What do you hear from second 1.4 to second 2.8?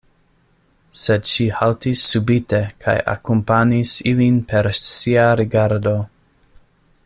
haltis subite